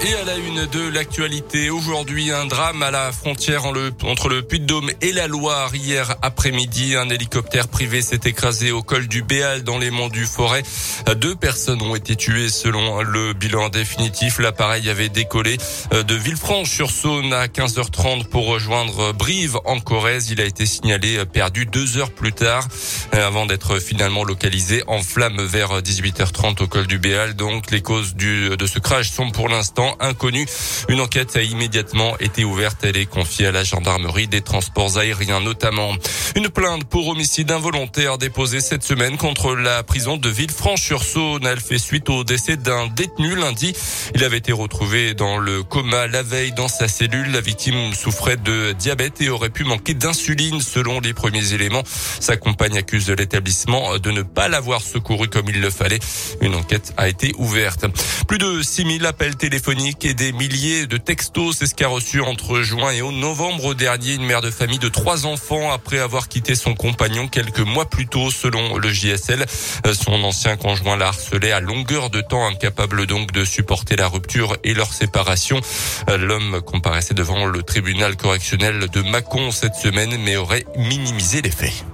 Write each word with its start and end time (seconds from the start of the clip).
Et 0.00 0.14
à 0.14 0.24
la 0.24 0.36
une 0.36 0.64
de 0.66 0.88
l'actualité, 0.88 1.70
aujourd'hui 1.70 2.30
un 2.30 2.46
drame 2.46 2.84
à 2.84 2.92
la 2.92 3.10
frontière 3.10 3.64
entre 3.64 4.28
le 4.28 4.42
Puy-de-Dôme 4.42 4.92
et 5.00 5.10
la 5.10 5.26
Loire. 5.26 5.74
Hier 5.74 6.14
après-midi, 6.22 6.94
un 6.94 7.08
hélicoptère 7.10 7.66
privé 7.66 8.00
s'est 8.00 8.20
écrasé 8.24 8.70
au 8.70 8.80
col 8.80 9.08
du 9.08 9.22
Béal 9.22 9.64
dans 9.64 9.76
les 9.76 9.90
monts 9.90 10.08
du 10.08 10.24
Forêt. 10.24 10.62
Deux 11.16 11.34
personnes 11.34 11.82
ont 11.82 11.96
été 11.96 12.14
tuées 12.14 12.48
selon 12.48 13.02
le 13.02 13.32
bilan 13.32 13.70
définitif. 13.70 14.38
L'appareil 14.38 14.88
avait 14.88 15.08
décollé 15.08 15.56
de 15.90 16.14
Villefranche-sur-Saône 16.14 17.32
à 17.32 17.46
15h30 17.46 18.28
pour 18.28 18.46
rejoindre 18.46 19.12
Brive 19.12 19.58
en 19.64 19.80
Corrèze. 19.80 20.30
Il 20.30 20.40
a 20.40 20.44
été 20.44 20.64
signalé 20.64 21.24
perdu 21.26 21.66
deux 21.66 21.98
heures 21.98 22.12
plus 22.12 22.32
tard 22.32 22.68
avant 23.10 23.46
d'être 23.46 23.80
finalement 23.80 24.22
localisé 24.22 24.84
en 24.86 25.02
flamme 25.02 25.42
vers 25.42 25.80
18h30 25.80 26.62
au 26.62 26.68
col 26.68 26.86
du 26.86 26.98
Béal. 26.98 27.34
Donc 27.34 27.72
les 27.72 27.82
causes 27.82 28.14
du, 28.14 28.56
de 28.56 28.66
ce 28.66 28.78
crash 28.78 29.10
sont 29.10 29.30
pour 29.30 29.48
l'instant 29.48 29.87
inconnu. 30.00 30.46
Une 30.88 31.00
enquête 31.00 31.36
a 31.36 31.42
immédiatement 31.42 32.18
été 32.18 32.44
ouverte. 32.44 32.78
Elle 32.82 32.96
est 32.96 33.06
confiée 33.06 33.46
à 33.46 33.52
la 33.52 33.64
gendarmerie 33.64 34.28
des 34.28 34.42
transports 34.42 34.98
aériens 34.98 35.40
notamment. 35.40 35.92
Une 36.36 36.48
plainte 36.48 36.84
pour 36.84 37.08
homicide 37.08 37.50
involontaire 37.50 38.18
déposée 38.18 38.60
cette 38.60 38.82
semaine 38.82 39.16
contre 39.16 39.54
la 39.54 39.82
prison 39.82 40.16
de 40.16 40.28
Villefranche-sur-Saône. 40.28 41.46
Elle 41.46 41.60
fait 41.60 41.78
suite 41.78 42.08
au 42.10 42.24
décès 42.24 42.56
d'un 42.56 42.86
détenu 42.88 43.34
lundi. 43.34 43.72
Il 44.14 44.24
avait 44.24 44.38
été 44.38 44.52
retrouvé 44.52 45.14
dans 45.14 45.38
le 45.38 45.62
coma 45.62 46.06
la 46.06 46.22
veille 46.22 46.52
dans 46.52 46.68
sa 46.68 46.88
cellule. 46.88 47.32
La 47.32 47.40
victime 47.40 47.94
souffrait 47.94 48.36
de 48.36 48.72
diabète 48.72 49.20
et 49.20 49.28
aurait 49.28 49.50
pu 49.50 49.64
manquer 49.64 49.94
d'insuline 49.94 50.60
selon 50.60 51.00
les 51.00 51.14
premiers 51.14 51.52
éléments. 51.52 51.82
Sa 52.20 52.36
compagne 52.36 52.76
accuse 52.76 53.10
l'établissement 53.10 53.98
de 53.98 54.10
ne 54.10 54.22
pas 54.22 54.48
l'avoir 54.48 54.82
secouru 54.82 55.28
comme 55.28 55.48
il 55.48 55.60
le 55.60 55.70
fallait. 55.70 55.98
Une 56.40 56.54
enquête 56.54 56.92
a 56.96 57.08
été 57.08 57.32
ouverte. 57.38 57.86
Plus 58.26 58.38
de 58.38 58.62
6000 58.62 59.06
appels 59.06 59.36
téléphoniques 59.36 59.77
et 59.78 60.14
des 60.14 60.32
milliers 60.32 60.86
de 60.86 60.96
textos. 60.96 61.56
C'est 61.58 61.66
ce 61.66 61.74
qu'a 61.74 61.88
reçu 61.88 62.20
entre 62.20 62.62
juin 62.62 62.90
et 62.90 63.00
novembre 63.00 63.74
dernier 63.74 64.14
une 64.14 64.24
mère 64.24 64.40
de 64.40 64.50
famille 64.50 64.80
de 64.80 64.88
trois 64.88 65.24
enfants 65.24 65.70
après 65.70 65.98
avoir 65.98 66.28
quitté 66.28 66.56
son 66.56 66.74
compagnon 66.74 67.28
quelques 67.28 67.60
mois 67.60 67.88
plus 67.88 68.06
tôt 68.06 68.30
selon 68.30 68.76
le 68.76 68.90
JSL. 68.90 69.46
Son 69.92 70.24
ancien 70.24 70.56
conjoint 70.56 70.96
la 70.96 71.08
harcelait 71.08 71.52
à 71.52 71.60
longueur 71.60 72.10
de 72.10 72.20
temps, 72.20 72.46
incapable 72.46 73.06
donc 73.06 73.30
de 73.30 73.44
supporter 73.44 73.94
la 73.94 74.08
rupture 74.08 74.56
et 74.64 74.74
leur 74.74 74.92
séparation. 74.92 75.60
L'homme 76.08 76.60
comparaissait 76.62 77.14
devant 77.14 77.46
le 77.46 77.62
tribunal 77.62 78.16
correctionnel 78.16 78.88
de 78.92 79.02
Mâcon 79.02 79.52
cette 79.52 79.76
semaine 79.76 80.16
mais 80.18 80.36
aurait 80.36 80.64
minimisé 80.76 81.40
les 81.40 81.52
faits. 81.52 81.84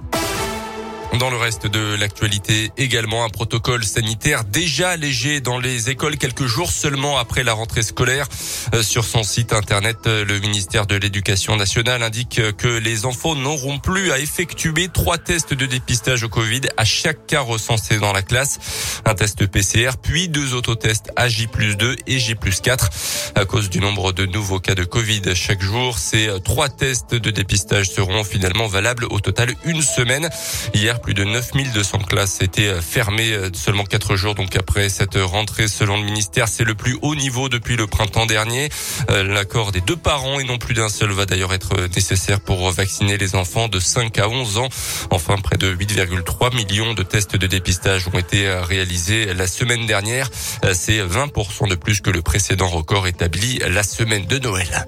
Dans 1.19 1.29
le 1.29 1.37
reste 1.37 1.67
de 1.67 1.95
l'actualité, 1.95 2.71
également 2.77 3.23
un 3.23 3.29
protocole 3.29 3.85
sanitaire 3.85 4.43
déjà 4.43 4.89
allégé 4.89 5.39
dans 5.39 5.59
les 5.59 5.89
écoles 5.89 6.17
quelques 6.17 6.45
jours 6.45 6.71
seulement 6.71 7.17
après 7.17 7.43
la 7.43 7.53
rentrée 7.53 7.83
scolaire. 7.83 8.27
Euh, 8.73 8.83
sur 8.83 9.05
son 9.05 9.23
site 9.23 9.53
internet, 9.53 9.97
euh, 10.07 10.25
le 10.25 10.39
ministère 10.39 10.87
de 10.87 10.95
l'Éducation 10.95 11.55
nationale 11.55 12.03
indique 12.03 12.41
que 12.57 12.67
les 12.67 13.05
enfants 13.05 13.33
n'auront 13.35 13.79
plus 13.79 14.11
à 14.11 14.19
effectuer 14.19 14.89
trois 14.89 15.17
tests 15.17 15.53
de 15.53 15.65
dépistage 15.65 16.23
au 16.23 16.29
Covid 16.29 16.61
à 16.75 16.83
chaque 16.83 17.25
cas 17.27 17.41
recensé 17.41 17.97
dans 17.97 18.11
la 18.11 18.21
classe. 18.21 18.59
Un 19.05 19.15
test 19.15 19.45
PCR, 19.47 19.91
puis 20.01 20.27
deux 20.27 20.53
autotests 20.53 21.11
à 21.15 21.29
J 21.29 21.47
2 21.47 21.95
et 22.07 22.19
J 22.19 22.35
4. 22.61 22.89
À 23.35 23.45
cause 23.45 23.69
du 23.69 23.79
nombre 23.79 24.11
de 24.11 24.25
nouveaux 24.25 24.59
cas 24.59 24.75
de 24.75 24.83
Covid 24.83 25.21
chaque 25.33 25.61
jour, 25.61 25.97
ces 25.97 26.29
trois 26.43 26.67
tests 26.67 27.15
de 27.15 27.31
dépistage 27.31 27.89
seront 27.89 28.23
finalement 28.25 28.67
valables 28.67 29.05
au 29.09 29.21
total 29.21 29.53
une 29.63 29.81
semaine. 29.81 30.29
Hier, 30.73 30.99
plus 31.05 31.13
de 31.13 31.23
9200 31.23 31.99
classes 31.99 32.41
étaient 32.41 32.81
fermées 32.81 33.31
euh, 33.31 33.51
seulement 33.53 33.83
quatre 33.83 34.15
jours 34.15 34.33
donc 34.33 34.55
après 34.55 34.89
cette 34.89 35.17
rentrée. 35.17 35.67
Selon 35.67 35.97
le 35.97 36.03
ministère, 36.03 36.47
c'est 36.47 36.63
le 36.63 36.73
plus 36.73 36.97
haut 37.03 37.13
niveau 37.13 37.47
depuis 37.47 37.75
le 37.75 37.85
printemps 37.85 38.25
dernier. 38.25 38.69
Euh, 39.11 39.21
l'accord 39.21 39.71
des 39.71 39.81
deux 39.81 39.95
parents 39.95 40.39
et 40.39 40.43
non 40.43 40.57
plus 40.57 40.73
d'un 40.73 40.89
seul 40.89 41.11
va 41.11 41.27
d'ailleurs 41.27 41.53
être 41.53 41.75
nécessaire 41.95 42.39
pour 42.39 42.71
vacciner 42.71 43.19
les 43.19 43.35
enfants 43.35 43.67
de 43.67 43.79
5 43.79 44.17
à 44.17 44.27
11 44.27 44.57
ans. 44.57 44.69
Enfin, 45.11 45.37
près 45.37 45.57
de 45.57 45.71
8,3 45.71 46.55
millions 46.55 46.95
de 46.95 47.03
tests 47.03 47.35
de 47.35 47.45
dépistage 47.45 48.07
ont 48.07 48.17
été 48.17 48.49
réalisés 48.49 49.31
la 49.35 49.45
semaine 49.45 49.85
dernière. 49.85 50.31
Euh, 50.63 50.73
c'est 50.73 51.05
20% 51.05 51.69
de 51.69 51.75
plus 51.75 52.01
que 52.01 52.09
le 52.09 52.23
précédent 52.23 52.67
record 52.67 53.05
établi 53.05 53.59
la 53.59 53.83
semaine 53.83 54.25
de 54.25 54.39
Noël. 54.39 54.87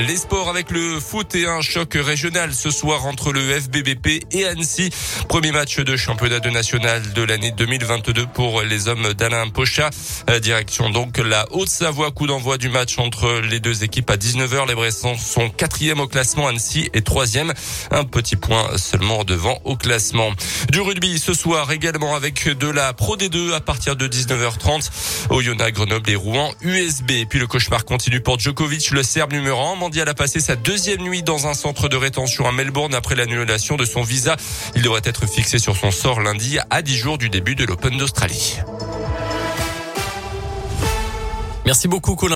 Les 0.00 0.16
sports 0.16 0.48
avec 0.48 0.70
le 0.70 0.98
foot 1.00 1.34
et 1.34 1.46
un 1.46 1.60
choc 1.60 1.92
régional 1.94 2.54
ce 2.54 2.70
soir 2.70 3.04
entre 3.04 3.30
le 3.30 3.40
FBBP 3.42 4.24
et 4.32 4.46
Annecy. 4.46 4.88
Premier 5.28 5.52
match 5.52 5.78
de 5.80 5.96
championnat 5.96 6.40
de 6.40 6.48
national 6.48 7.12
de 7.12 7.22
l'année 7.22 7.50
2022 7.50 8.26
pour 8.28 8.62
les 8.62 8.88
hommes 8.88 9.12
d'Alain 9.12 9.50
Pocha. 9.50 9.90
Euh, 10.30 10.40
direction 10.40 10.88
donc 10.88 11.18
la 11.18 11.46
Haute-Savoie. 11.52 12.10
Coup 12.10 12.26
d'envoi 12.26 12.56
du 12.56 12.70
match 12.70 12.98
entre 12.98 13.42
les 13.42 13.60
deux 13.60 13.84
équipes 13.84 14.08
à 14.08 14.16
19h. 14.16 14.66
Les 14.66 14.74
Bressans 14.74 15.18
sont 15.18 15.50
quatrième 15.50 16.00
au 16.00 16.08
classement. 16.08 16.48
Annecy 16.48 16.88
est 16.94 17.06
troisième. 17.06 17.52
Un 17.90 18.04
petit 18.04 18.36
point 18.36 18.78
seulement 18.78 19.24
devant 19.24 19.60
au 19.64 19.76
classement. 19.76 20.30
Du 20.70 20.80
rugby 20.80 21.18
ce 21.18 21.34
soir 21.34 21.70
également 21.70 22.14
avec 22.16 22.48
de 22.48 22.68
la 22.68 22.94
Pro 22.94 23.18
D2 23.18 23.52
à 23.52 23.60
partir 23.60 23.94
de 23.96 24.08
19h30. 24.08 25.28
Oyonnax, 25.28 25.72
Grenoble 25.72 26.08
et 26.08 26.16
Rouen. 26.16 26.50
USB. 26.62 27.10
Et 27.10 27.26
puis 27.26 27.38
le 27.38 27.46
cauchemar 27.46 27.84
continue 27.84 28.22
pour 28.22 28.38
Djokovic, 28.38 28.90
le 28.90 29.02
Serbe 29.02 29.32
numéro 29.32 29.60
1 29.60 29.81
mondial 29.82 30.08
a 30.08 30.14
passé 30.14 30.38
sa 30.38 30.54
deuxième 30.54 31.00
nuit 31.00 31.24
dans 31.24 31.48
un 31.48 31.54
centre 31.54 31.88
de 31.88 31.96
rétention 31.96 32.46
à 32.46 32.52
Melbourne 32.52 32.94
après 32.94 33.16
l'annulation 33.16 33.74
de 33.74 33.84
son 33.84 34.02
visa. 34.02 34.36
Il 34.76 34.82
devrait 34.82 35.00
être 35.02 35.26
fixé 35.26 35.58
sur 35.58 35.76
son 35.76 35.90
sort 35.90 36.20
lundi 36.20 36.56
à 36.70 36.82
10 36.82 36.96
jours 36.96 37.18
du 37.18 37.28
début 37.28 37.56
de 37.56 37.64
l'Open 37.64 37.98
d'Australie. 37.98 38.58
Merci 41.66 41.88
beaucoup 41.88 42.14
Colin. 42.14 42.30